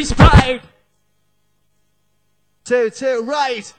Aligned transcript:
is 0.00 0.12
proud. 0.12 0.60
Two, 2.64 2.90
two, 2.90 3.22
right. 3.24 3.72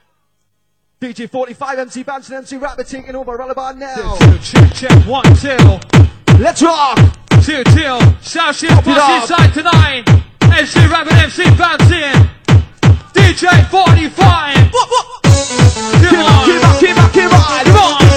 DJ 1.00 1.30
45, 1.30 1.80
MC 1.80 2.04
Bams 2.04 2.28
and 2.28 2.38
MC 2.38 2.58
Rapid 2.58 2.88
taking 2.88 3.16
over 3.16 3.38
Ralabar 3.38 3.76
now. 3.76 4.16
Two, 4.18 4.38
two, 4.38 4.60
two, 4.60 4.70
check, 4.76 5.08
one, 5.08 5.24
two. 5.36 5.58
Let's 6.38 6.62
rock. 6.62 6.98
Two, 7.44 7.64
two. 7.64 8.00
South 8.22 8.56
Shield 8.56 8.84
Pass 8.84 9.30
inside 9.30 9.54
tonight. 9.54 10.08
MC 10.42 10.86
Rapid 10.88 11.14
MC 11.14 11.44
Bams 11.58 11.92
in. 11.92 12.30
DJ 13.14 13.68
45. 13.70 14.74
What, 14.74 14.90
what? 14.90 15.24
Come 15.24 16.20
on, 16.20 16.46
come 16.46 16.66
on, 16.66 16.80
come 16.80 17.00
on, 17.00 17.12
come 17.12 17.34
on. 17.34 17.66
Come 17.66 18.06
on. 18.06 18.11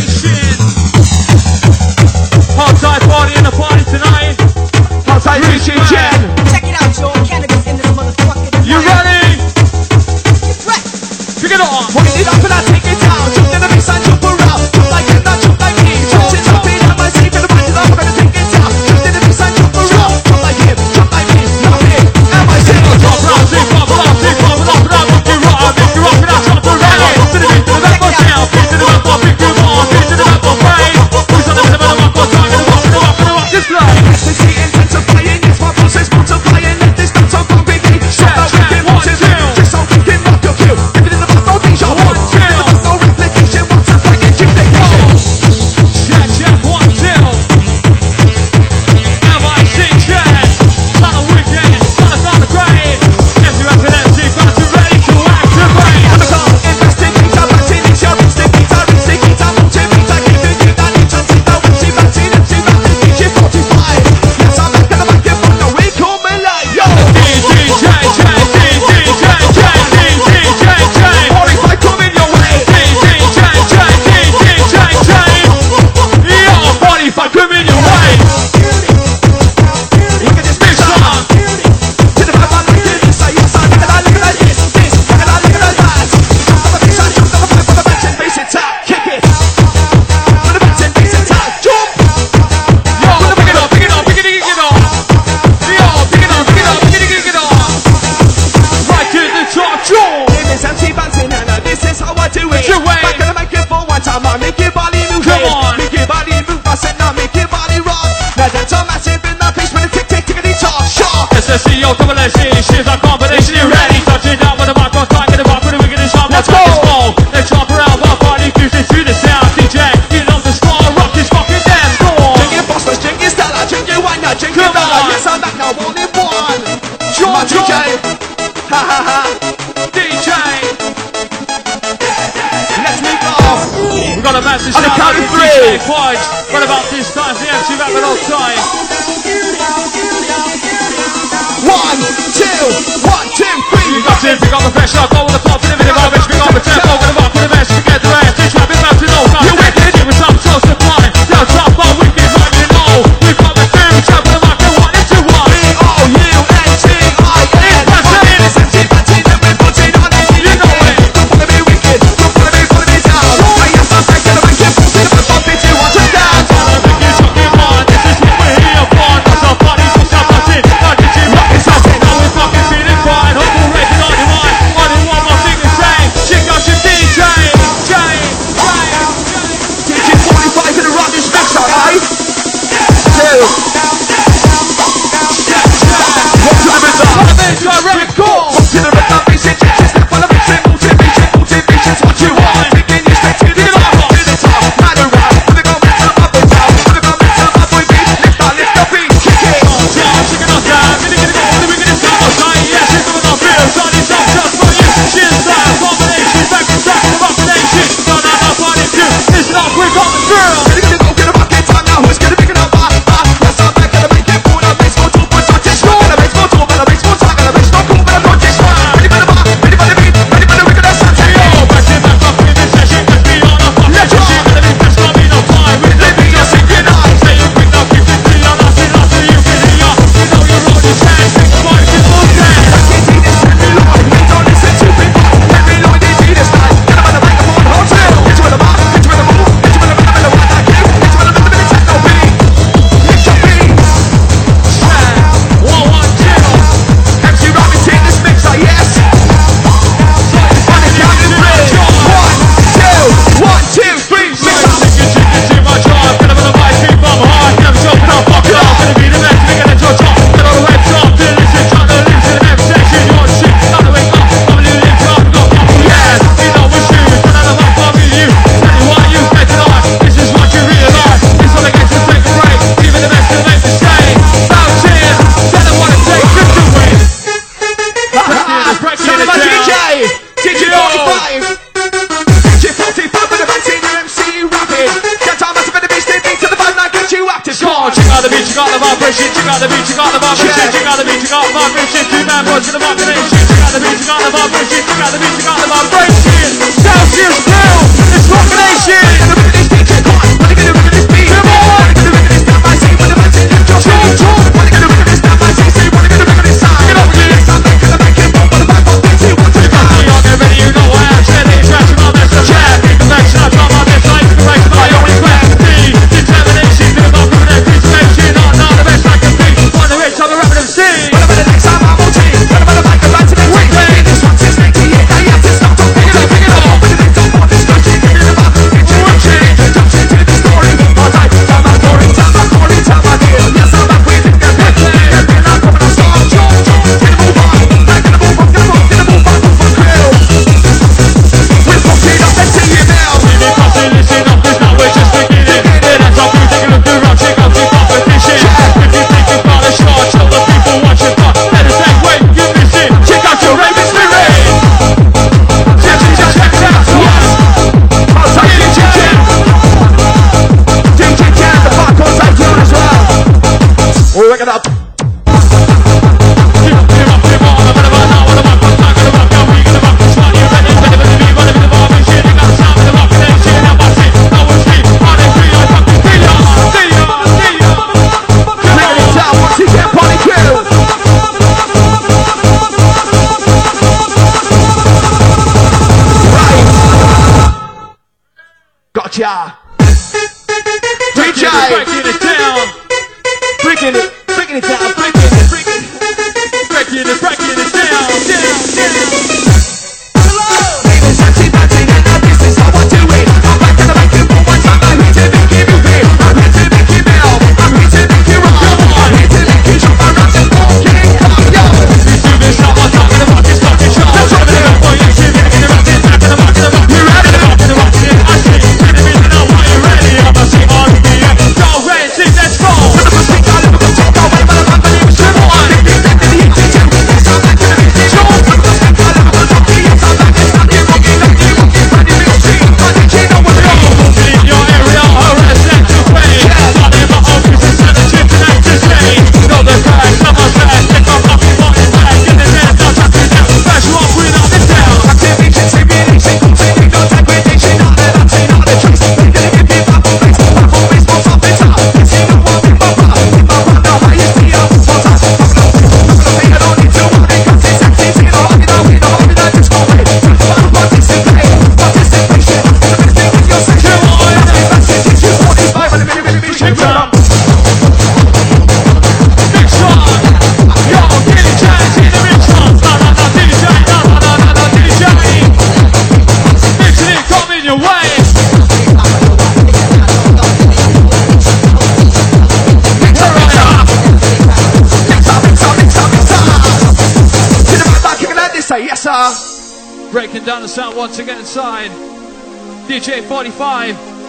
section. 0.00 0.56
Hard 2.56 2.76
side 2.76 3.02
party 3.02 3.34
in 3.36 3.44
the 3.44 3.50
party 3.50 3.84
tonight. 3.84 4.36
Hard 5.06 5.90
man. 5.92 5.99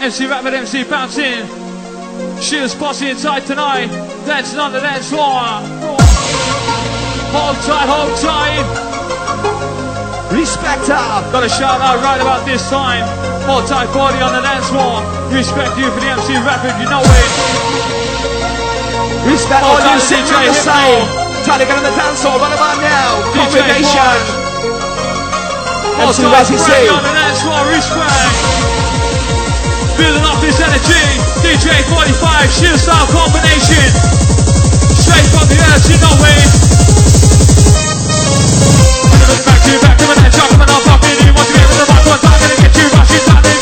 MC 0.01 0.25
Rapid, 0.25 0.55
MC 0.65 0.81
Bouncin. 0.81 1.45
She 2.41 2.57
is 2.57 2.73
bossy 2.73 3.13
inside 3.13 3.45
tonight. 3.45 3.85
That's 4.25 4.51
not 4.57 4.73
the 4.73 4.81
dance 4.81 5.13
floor. 5.13 5.61
Hold 7.29 7.57
tight, 7.61 7.85
hold 7.85 8.09
tight. 8.17 8.65
Respect 10.33 10.89
her. 10.89 11.05
Got 11.29 11.45
a 11.45 11.49
shout 11.53 11.77
out 11.85 12.01
right 12.01 12.17
about 12.17 12.49
this 12.49 12.65
time. 12.65 13.05
Hold 13.45 13.69
tight, 13.69 13.93
party 13.93 14.17
on 14.25 14.33
the 14.33 14.41
dance 14.41 14.73
floor. 14.73 15.05
Respect 15.29 15.77
you 15.77 15.85
for 15.93 16.01
the 16.01 16.09
MC 16.17 16.33
Rapid, 16.33 16.73
you 16.81 16.89
know 16.89 17.05
it. 17.05 17.29
Respect 19.29 19.61
all 19.61 19.77
you 19.85 20.01
see, 20.01 20.17
the 20.17 20.57
same. 20.57 21.05
Try 21.45 21.61
to 21.61 21.65
get 21.69 21.77
on 21.77 21.85
the 21.85 21.93
dance 21.93 22.25
floor, 22.25 22.41
what 22.41 22.49
about 22.49 22.81
now? 22.81 23.21
DJ 23.37 23.61
Congregation. 23.61 24.17
Hold 25.93 26.17
tight, 26.17 26.49
on 26.89 27.05
the 27.05 27.13
dance 27.13 27.45
floor, 27.45 27.61
respect. 27.69 28.60
Building 30.01 30.25
off 30.25 30.41
this 30.41 30.57
energy. 30.59 30.97
DJ 31.45 31.85
45, 31.85 32.49
shield 32.49 32.79
style 32.79 33.05
combination. 33.13 33.85
Straight 34.97 35.29
from 35.29 35.45
the 35.45 35.61
earth, 35.61 35.85
you 35.93 35.97
know 36.01 36.17
it. 36.25 36.49
Back 39.45 39.61
to 39.61 39.77
back, 39.85 40.01
coming 40.01 40.25
at 40.25 40.33
you, 40.33 40.41
coming 40.49 40.69
off, 40.73 40.81
fucking. 40.89 41.21
You 41.21 41.33
want 41.37 41.45
to 41.45 41.53
get 41.53 41.69
rid 41.69 41.77
of 41.77 41.85
the 41.85 41.93
back 41.93 42.05
one, 42.09 42.17
I'm 42.17 42.39
gonna 42.41 42.57
get 42.65 42.73
you 42.81 42.89
rushing, 42.97 43.21
standing. 43.29 43.60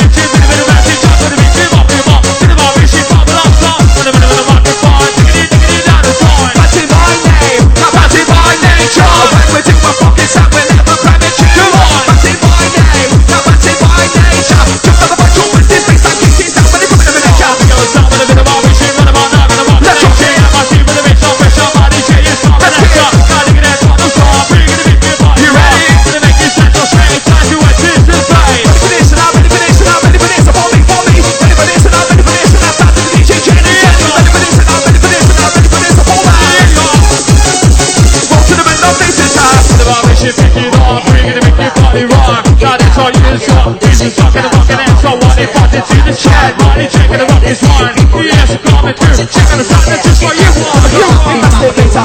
God, 42.59 42.75
it's 42.83 42.97
all 42.99 43.07
you 43.07 43.39
so 43.39 43.55
Easy 43.87 44.11
talking 44.11 44.43
and 44.43 44.51
walking 44.51 44.75
and 44.75 44.97
so 44.99 45.15
on 45.15 45.33
They 45.39 45.47
bought 45.47 45.71
into 45.71 45.95
the 46.03 46.11
chat 46.11 46.59
Money 46.59 46.91
checking 46.91 47.23
them 47.23 47.31
up 47.31 47.43
is 47.47 47.63
one 47.63 47.95
Yes, 48.19 48.51
coming 48.67 48.95
through 48.99 49.15
Checking 49.15 49.59
the 49.59 49.63
sign, 49.63 49.87
that's 49.87 50.03
just 50.03 50.19
what 50.19 50.35
you 50.35 50.51
want 50.59 51.63
You 51.63 51.71
think 51.71 51.98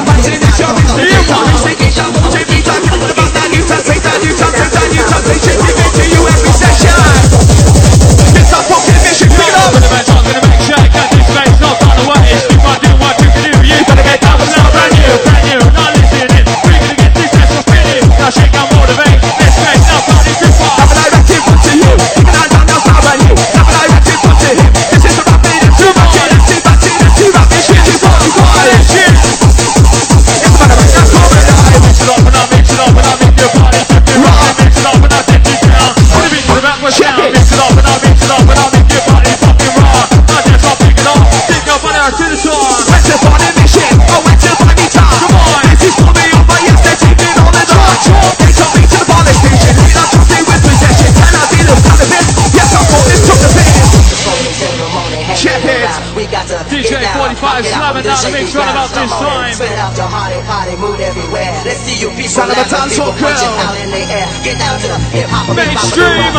mainstream. 65.75 66.31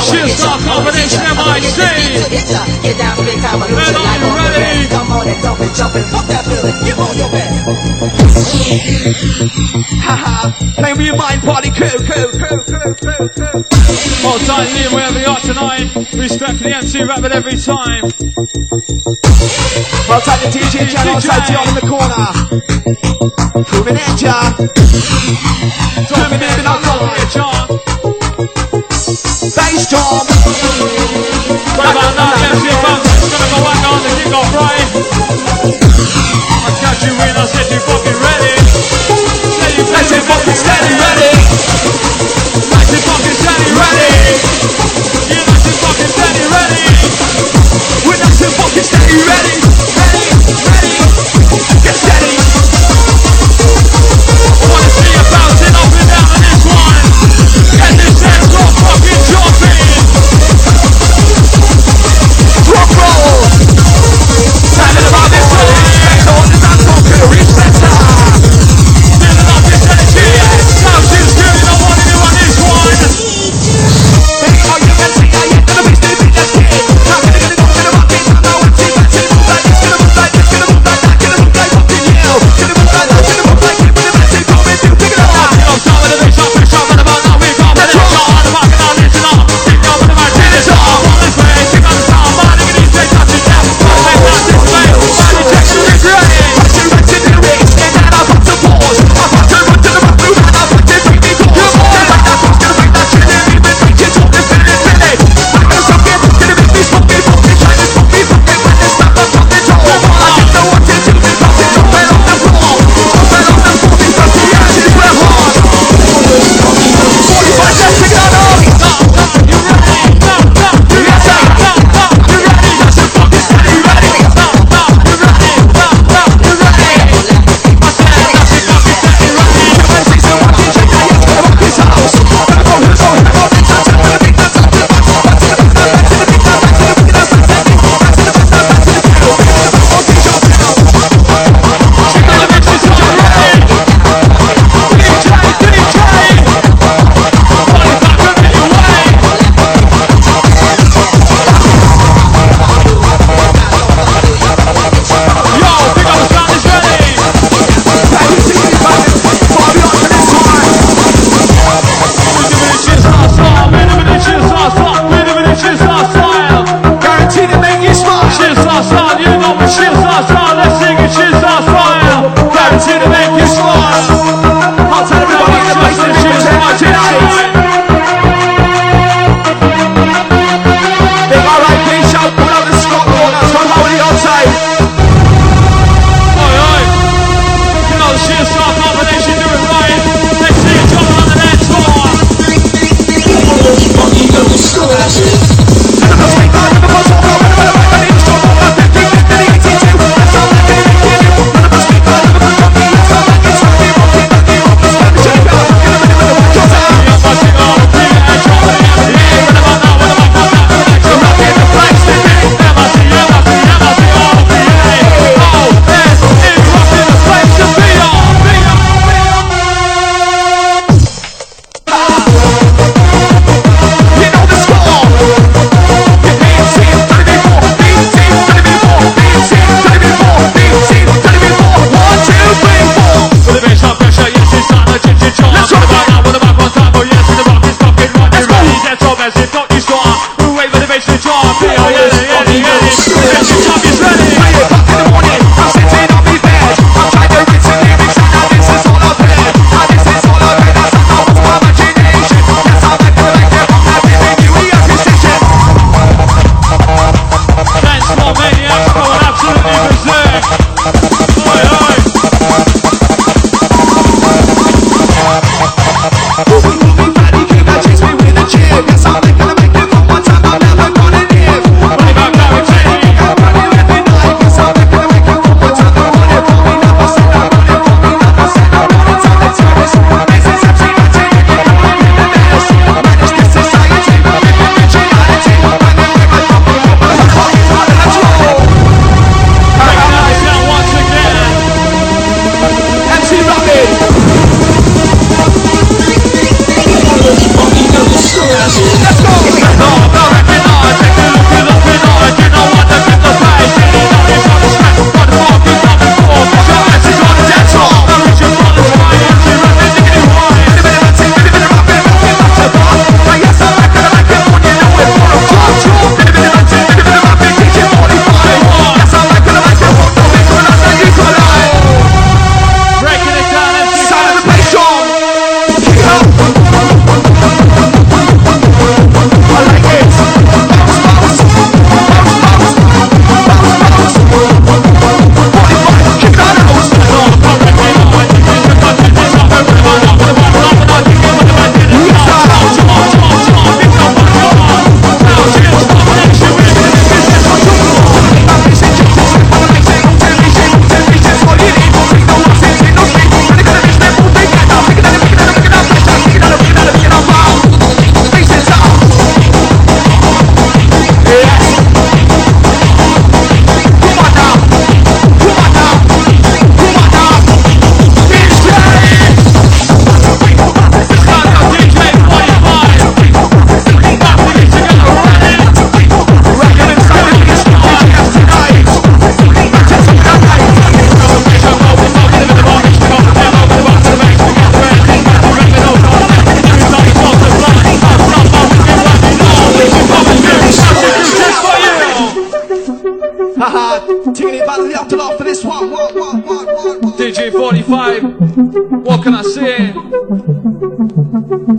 She'll 0.00 0.28
start 0.28 0.60
combination 0.64 1.20
my 1.36 1.60
stream. 1.60 2.24
And 2.24 3.00
are 3.02 4.18
you 4.18 4.30
ready? 4.32 4.88
Come 4.88 5.12
on 5.12 5.28
and 5.28 5.42
jump 5.42 5.60
and 5.60 5.74
jump 5.74 5.94
and 5.94 6.06
fuck 6.08 6.26
that 6.26 6.44
feeling, 6.44 6.76
give 6.84 6.98
all 6.98 7.14
your 7.14 7.30
best. 7.30 7.52
Haha, 10.02 10.50
play 10.74 10.94
me 10.94 11.04
your 11.06 11.16
mind, 11.16 11.42
party 11.42 11.70
crew, 11.70 11.98
crew, 12.06 12.30
crew, 12.32 12.62
crew, 12.64 12.94
crew, 12.94 13.28
crew. 13.28 13.64
Well 14.24 14.38
done, 14.46 14.68
you 14.76 14.88
wherever 14.94 15.18
you 15.18 15.26
are 15.26 15.40
tonight. 15.40 15.94
Respect 16.14 16.58
the 16.60 16.74
MC 16.74 17.04
Rapid 17.04 17.32
every 17.32 17.56
time. 17.56 18.02
Well 20.08 20.20
done, 20.24 20.40
the 20.40 20.48
DJ 20.52 20.80
I'll 20.80 20.88
Jan 20.88 21.08
outside 21.08 21.48
you 21.48 21.58
in 21.68 21.74
the 21.74 21.86
corner. 21.88 22.26
Proving 23.64 23.96
it, 23.96 24.16
John. 24.18 24.54
Proving 26.08 26.40
you 26.40 26.52
John. 27.32 27.81
Sai, 29.50 29.76
jovem! 29.90 31.01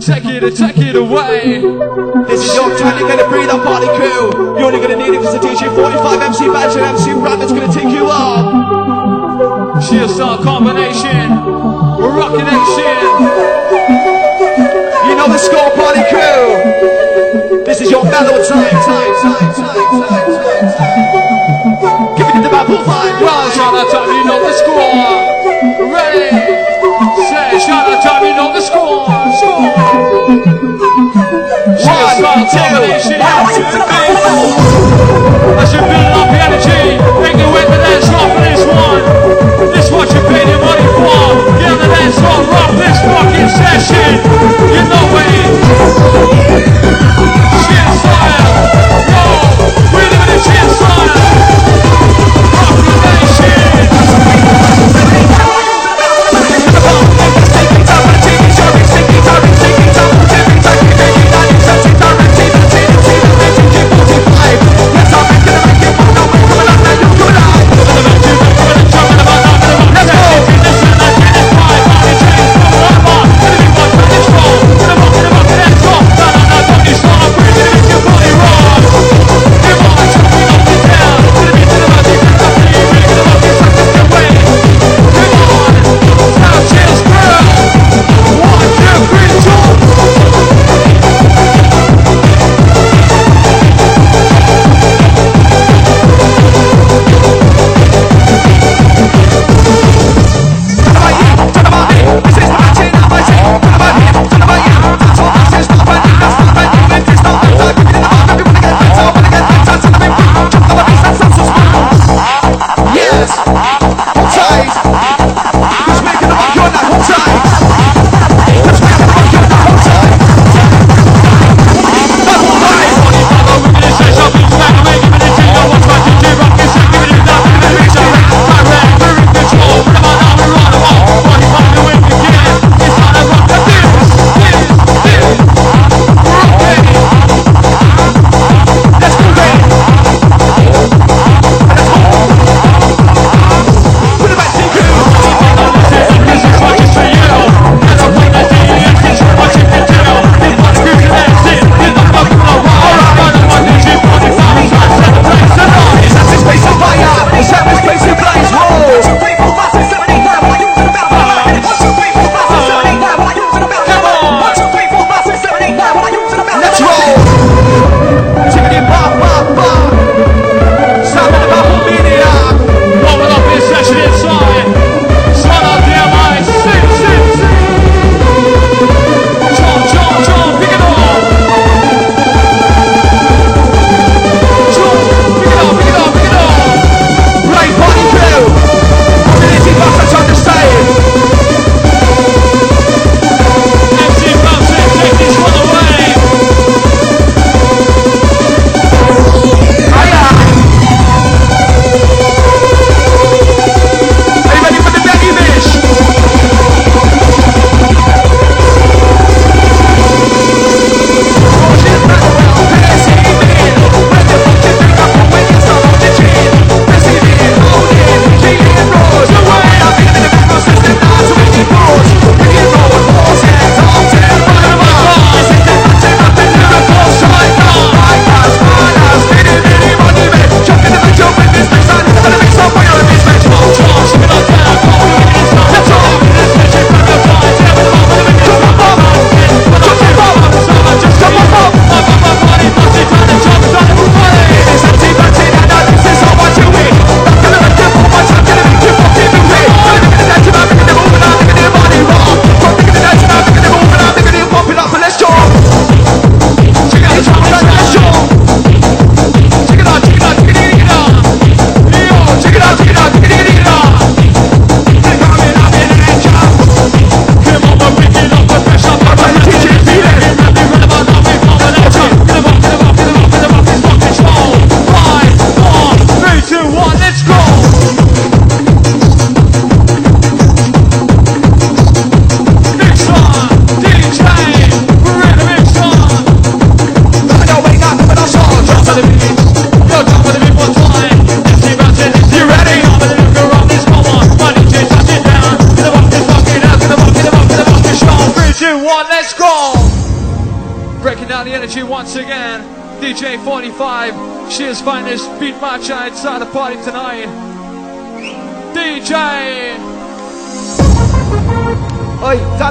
Take 0.04 0.26
it, 0.26 0.44
take 0.54 0.76
it 0.76 0.96
away. 0.96 1.64
This 2.28 2.44
is 2.44 2.52
your 2.54 2.76
time, 2.76 3.00
you're 3.00 3.08
gonna 3.08 3.24
breathe 3.26 3.48
up 3.48 3.64
party 3.64 3.88
crew. 3.96 4.36
You're 4.52 4.68
only 4.68 4.76
gonna 4.76 5.00
need 5.00 5.16
it 5.16 5.24
because 5.24 5.32
the 5.32 5.40
DJ 5.40 5.64
45 5.74 6.20
MC 6.20 6.44
Badger 6.52 6.84
and 6.84 6.92
MC 6.92 7.16
Brandon's 7.16 7.52
gonna 7.56 7.72
take 7.72 7.88
you 7.88 8.04
up. 8.12 9.80
Sheer 9.80 10.06
star 10.06 10.36
combination. 10.44 11.32
We're 11.96 12.12
rocking 12.20 12.44
action. 12.44 13.00
You 15.08 15.16
know 15.16 15.24
the 15.24 15.40
score 15.40 15.72
party 15.72 16.04
crew. 16.12 17.64
This 17.64 17.80
is 17.80 17.90
your 17.90 18.04
mellow 18.04 18.44
time, 18.44 18.76
time, 18.84 19.14
time, 19.24 19.56
time, 19.56 19.72
time, 19.72 20.04
time, 20.04 20.68
time. 20.68 22.16
Give 22.20 22.28
it 22.28 22.32
to 22.36 22.40
the 22.44 22.52
battle 22.52 22.76
vibe. 22.84 23.24
Well, 23.24 23.40
out 23.56 23.88
time, 23.88 24.12
you 24.12 24.24
know 24.28 24.36
the 24.36 24.52
score. 24.52 25.23
Session. 43.48 44.12
You 44.72 44.82
know 44.88 45.20
it. 45.20 47.23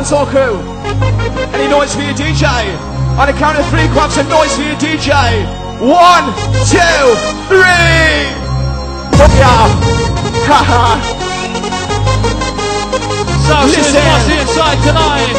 dancehall 0.04 0.28
crew. 0.28 0.60
Any 1.56 1.70
noise 1.70 1.96
for 1.96 2.02
your 2.02 2.14
DJ? 2.14 2.44
On 3.18 3.30
a 3.30 3.34
count 3.34 3.58
of 3.58 3.66
three, 3.70 3.88
grab 3.96 4.12
some 4.12 4.28
noise 4.28 4.54
for 4.56 4.64
your 4.64 4.76
DJ. 4.76 5.12
One, 5.80 6.26
two, 6.68 7.04
three. 7.48 8.28
Yeah. 9.40 9.68
Haha. 10.44 11.00
South 13.48 13.66
Listen. 13.66 13.84
Shoes 13.84 14.04
Bossy 14.04 14.36
inside 14.44 14.80
tonight. 14.84 15.36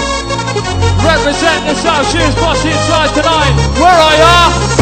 Represent 1.05 1.66
the 1.66 1.74
South 1.74 2.11
Shoes 2.11 2.35
Bossy 2.37 2.70
inside 2.70 3.12
tonight. 3.14 3.55
Where 3.79 3.92
are 3.92 4.16
ya? 4.16 4.74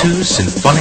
two 0.00 0.22
symphonic 0.24 0.79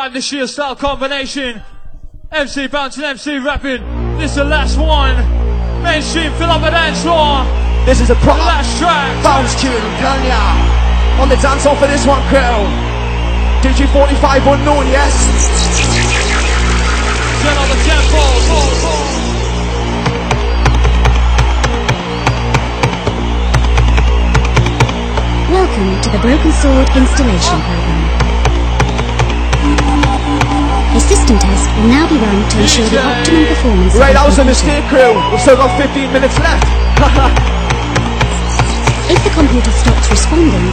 on. 0.00 0.12
45, 0.12 0.12
the 0.14 0.20
sheer 0.20 0.46
style 0.46 0.76
combination. 0.76 1.62
MC 2.32 2.68
Bouncin, 2.68 3.02
MC 3.02 3.38
Rapid. 3.38 3.80
This 4.18 4.30
is 4.30 4.36
the 4.36 4.44
last 4.44 4.78
one. 4.78 5.16
Mainstream, 5.82 6.32
fill 6.34 6.50
up 6.50 6.62
a 6.62 6.70
dance 6.70 7.02
floor. 7.02 7.44
This 7.84 8.00
is 8.00 8.08
a 8.08 8.14
The 8.14 8.20
proper 8.20 8.40
last 8.40 8.78
track. 8.78 9.22
bounce 9.22 9.60
tune, 9.60 9.72
telling 10.00 10.24
ya. 10.24 11.20
On 11.20 11.28
the 11.28 11.36
dance 11.36 11.66
off 11.66 11.78
for 11.78 11.86
this 11.86 12.06
one, 12.06 12.22
crew. 12.32 12.64
DJ 13.60 13.84
45 13.92 14.46
unknown, 14.46 14.86
yes? 14.88 15.12
Turn 17.42 17.56
on 17.60 17.68
the 17.68 17.78
tempo. 17.84 19.20
Welcome 25.50 26.00
to 26.02 26.08
the 26.10 26.18
Broken 26.22 26.52
Sword 26.52 26.88
installation 26.96 27.60
program. 27.60 28.09
A 30.90 30.98
system 30.98 31.38
test 31.38 31.70
will 31.78 31.86
now 31.86 32.08
be 32.10 32.18
run 32.18 32.34
to 32.50 32.56
ensure 32.58 32.82
the 32.90 32.98
optimum 32.98 33.46
performance. 33.46 33.94
Right, 33.94 34.10
the 34.10 34.18
that 34.18 34.26
was 34.26 34.38
a 34.42 34.44
mistake, 34.44 34.82
crew. 34.90 35.14
We've 35.30 35.38
still 35.38 35.54
got 35.54 35.70
15 35.78 36.10
minutes 36.10 36.34
left. 36.42 36.66
If 39.10 39.22
the 39.22 39.30
computer 39.30 39.70
stops 39.70 40.10
responding, 40.10 40.66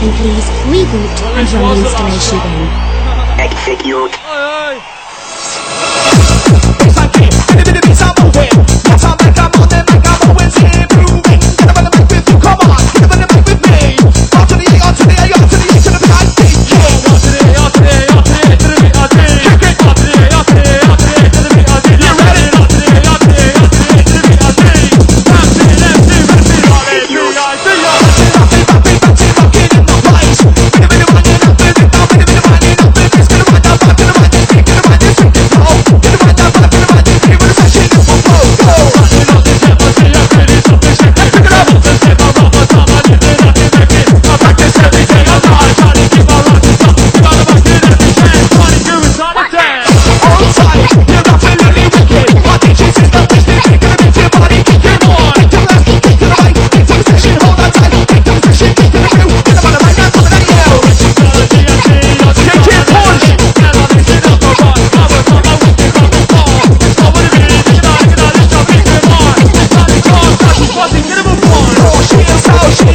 then 0.00 0.12
please 0.20 0.44
reboot 0.68 1.16
and 1.36 1.48
run 1.56 1.76
the 1.76 1.88
the 1.88 1.88
installation 1.88 2.36
again. 2.36 2.68
Execute. 3.40 4.12
It's 6.84 6.96
like 7.00 7.16
it. 7.16 7.32
Bit 7.56 7.68
of 7.68 7.72
the 7.72 7.80
beats 7.80 8.04
I'm 8.04 8.12
moving. 8.20 8.52
One 8.52 9.00
time 9.00 9.16
like 9.24 9.40
I'm 9.40 9.56
on 9.56 9.68
them, 9.72 9.84
I'm 9.88 10.20
always 10.28 10.52
improving. 10.52 11.24
Get 11.24 11.31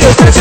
Execute. 0.19 0.36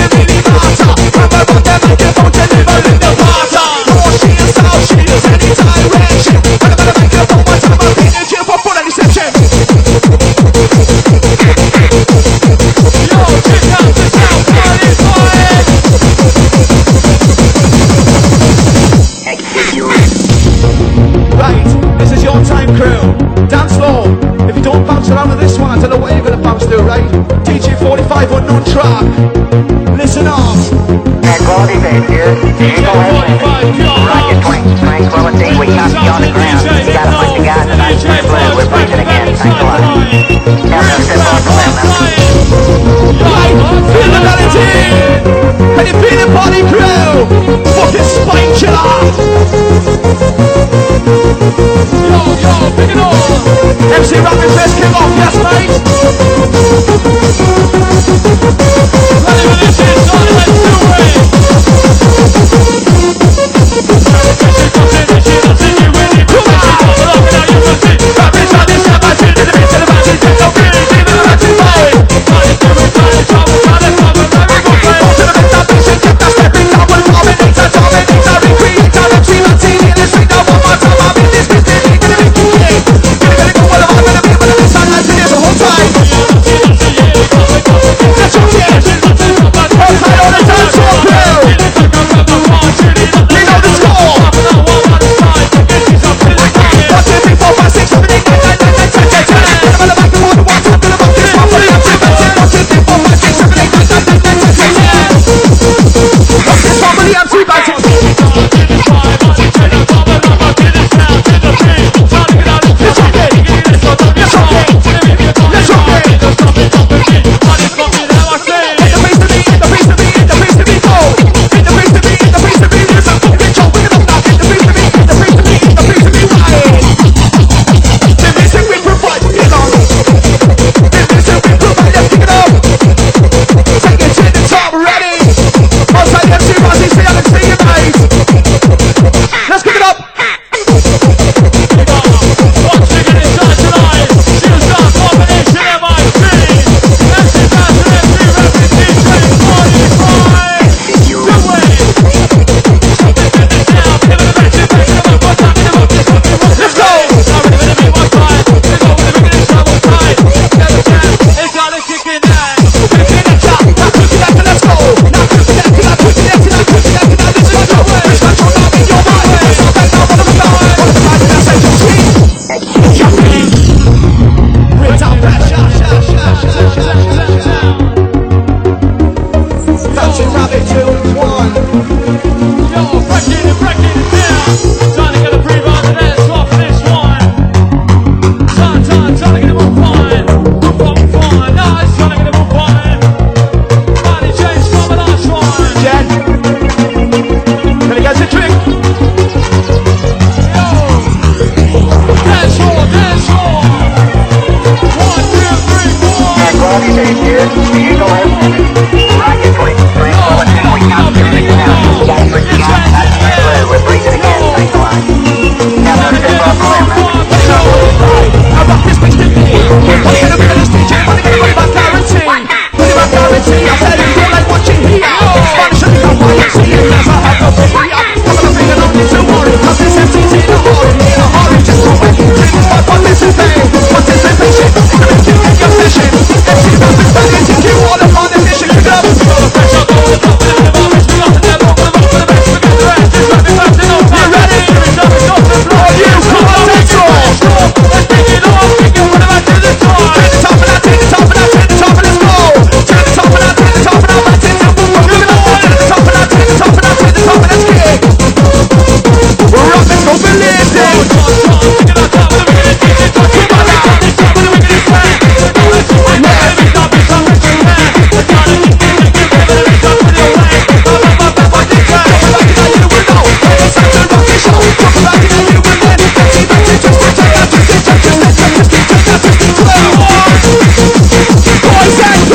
MC 53.97 54.21
Rapid 54.21 54.51
first 54.53 54.77
kick 54.77 54.95
off, 54.95 55.11
yes 55.17 55.37
mate. 57.11 57.16
Let's 77.97 78.36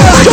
Let's 0.04 0.26
go. 0.26 0.31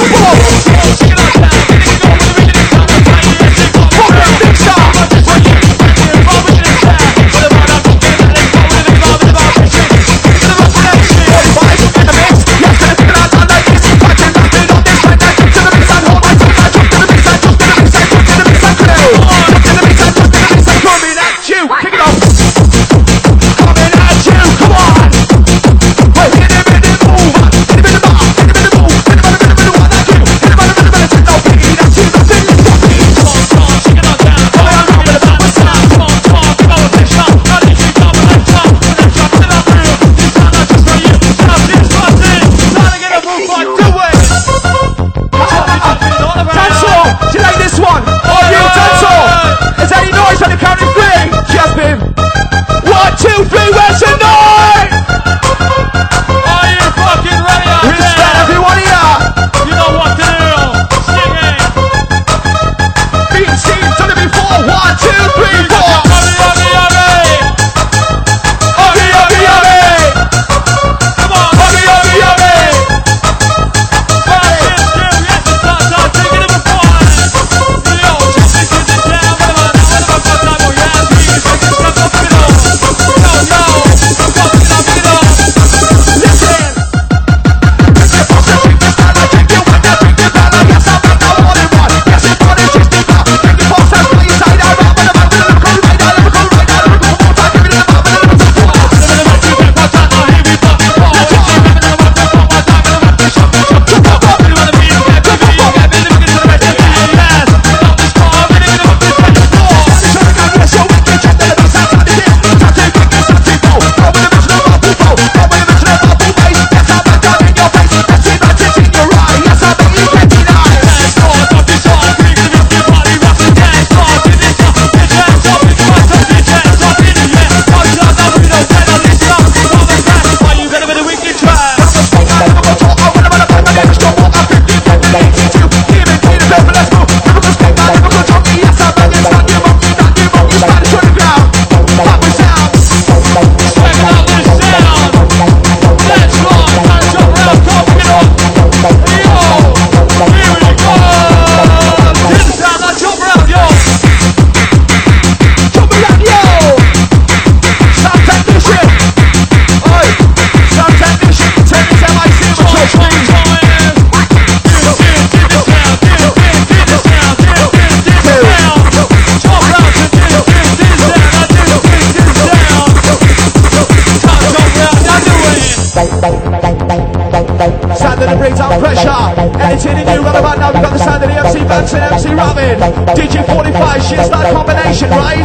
Sound 177.59 178.23
that 178.23 178.39
brings 178.39 178.61
out 178.63 178.79
pressure. 178.79 179.11
Anything 179.59 180.07
new 180.07 180.23
right 180.23 180.39
about 180.39 180.63
now, 180.63 180.71
we 180.71 180.79
got 180.79 180.95
the 180.95 181.03
sound 181.03 181.27
of 181.27 181.29
the 181.29 181.35
MC 181.35 181.67
Vance 181.67 181.93
and 181.93 182.07
MC 182.15 182.31
Robin. 182.31 182.79
DJ 183.19 183.43
45, 183.43 183.99
she's 183.99 184.31
that 184.31 184.55
combination, 184.55 185.11
right? 185.11 185.43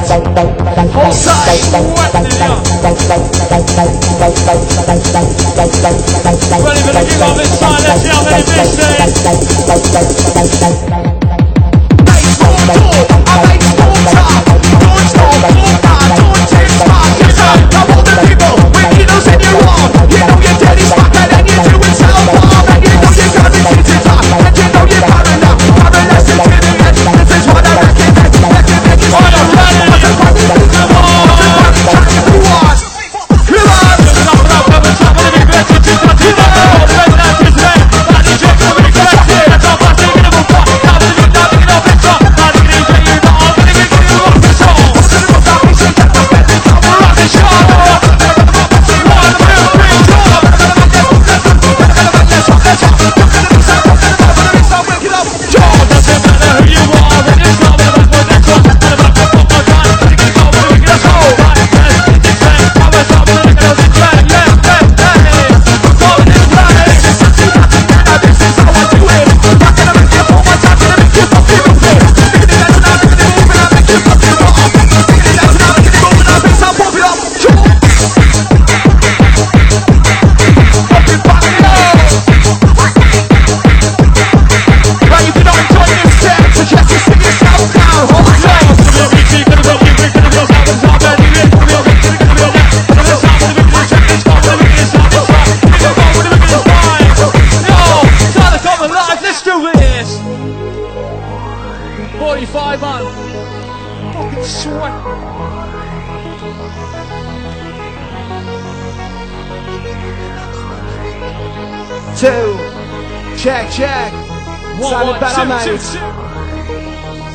Hold 0.93 1.17
tight. 1.25 1.73
Ready 6.61 6.85
for 6.85 6.93
the 6.93 7.01
kickoff? 7.01 7.41
It's 7.41 7.57
time, 7.57 7.81
let's 7.81 8.05
see 8.05 8.13
how 8.13 8.21
many 8.29 8.45
this 8.45 8.77
is. 8.77 9.25
Nice, 12.05 13.12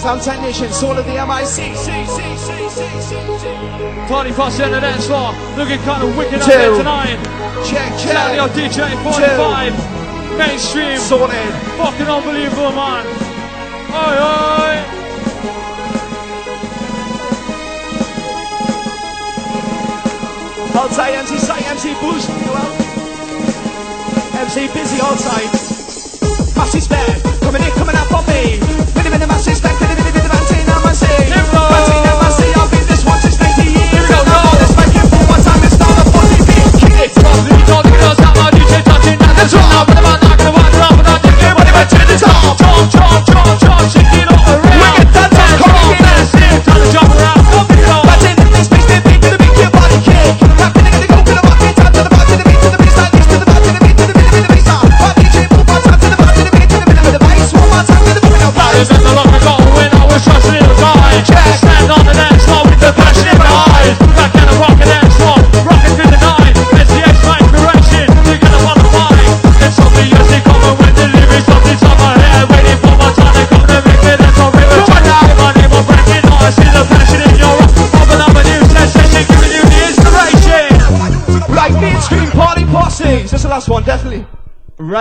Fountain 0.09 0.41
Nation, 0.41 0.73
Soul 0.73 0.97
of 0.97 1.05
the 1.05 1.13
MIC. 1.13 1.77
Party 4.09 4.33
Posse 4.33 4.63
on 4.63 4.71
the 4.71 4.81
dance 4.81 5.07
floor, 5.07 5.35
looking 5.59 5.79
kind 5.81 6.03
of 6.03 6.17
wicked 6.17 6.41
Two. 6.41 6.49
up 6.49 6.49
there 6.49 6.79
tonight. 6.79 7.21
Check, 7.69 7.93
check. 8.01 8.17
Claudio 8.17 8.49
DJ 8.57 8.89
45, 9.05 9.77
Two. 9.77 10.39
mainstream. 10.39 10.97
Sorted. 10.97 11.53
Fucking 11.77 12.07
unbelievable, 12.09 12.73
man. 12.73 13.05
Oi, 13.93 14.17
oi. 14.17 14.77
Outside 20.81 21.17
MC 21.17 21.37
Sight, 21.37 21.69
MC 21.69 21.93
Boost, 22.01 22.31
Hello. 22.49 22.65
MC 24.41 24.69
Busy 24.73 25.03
outside. 25.03 26.55
Passy's 26.55 26.89
back. 26.89 27.28
That's 39.39 39.55
what 39.55 40.25
I'm 40.25 40.28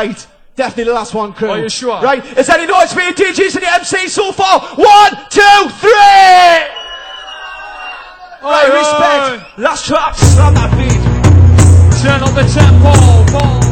right? 0.08 0.28
Definitely 0.56 0.86
the 0.86 0.94
last 0.94 1.14
one, 1.14 1.34
crew. 1.34 1.50
Are 1.50 1.60
you 1.60 1.70
sure? 1.70 2.02
Right? 2.02 2.26
Is 2.38 2.50
any 2.50 2.66
noise 2.66 2.92
for 2.92 3.02
your 3.02 3.14
DJs 3.14 3.56
and 3.56 3.64
the 3.64 3.68
MCs 3.68 4.10
so 4.10 4.32
far? 4.32 4.60
One, 4.76 5.12
two, 5.30 5.70
three! 5.80 6.78
All 8.42 8.52
right, 8.52 8.70
right, 8.70 9.38
respect. 9.38 9.60
Last 9.60 9.86
traps 9.86 10.38
on 10.40 10.54
that 10.56 10.72
beat. 10.78 12.02
Turn 12.02 12.24
up 12.24 12.34
the 12.34 12.44
tempo. 12.52 13.38
Ball. 13.38 13.67